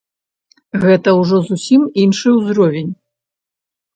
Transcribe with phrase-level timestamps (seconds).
[0.83, 2.91] Гэта ўжо зусім іншы ўзровень.